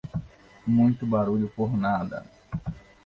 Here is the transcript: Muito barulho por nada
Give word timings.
Muito 0.65 1.05
barulho 1.05 1.47
por 1.49 1.77
nada 1.77 2.25